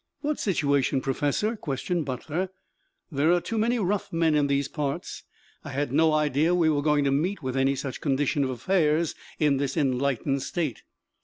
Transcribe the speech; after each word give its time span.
"What 0.21 0.39
situation, 0.39 0.99
Professor?" 0.99 1.55
questioned 1.55 2.05
Butler. 2.05 2.49
"There 3.11 3.31
are 3.33 3.39
too 3.39 3.59
many 3.59 3.77
rough 3.77 4.11
men 4.11 4.33
in 4.33 4.47
these 4.47 4.67
parts. 4.67 5.25
I 5.63 5.69
had 5.69 5.93
no 5.93 6.11
idea 6.13 6.55
we 6.55 6.71
were 6.71 6.81
going 6.81 7.03
to 7.03 7.11
meet 7.11 7.43
with 7.43 7.55
any 7.55 7.75
such 7.75 8.01
condition 8.01 8.43
of 8.43 8.49
affairs 8.49 9.13
in 9.37 9.57
this 9.57 9.77
enlightened 9.77 10.41
state." 10.41 10.81